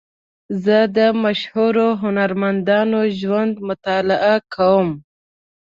زه 0.63 0.77
د 0.97 0.99
مشهورو 1.23 1.87
هنرمندانو 2.01 2.99
ژوند 3.19 3.53
مطالعه 3.67 4.35
کوم. 4.53 4.87